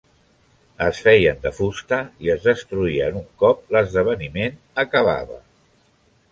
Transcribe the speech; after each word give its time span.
Es 0.85 1.01
feien 1.07 1.43
de 1.43 1.51
fusta 1.57 1.99
i 2.27 2.33
es 2.37 2.41
destruïen 2.47 3.21
un 3.21 3.29
cop 3.45 3.63
l'esdeveniment 3.77 4.59
acabava. 4.87 5.41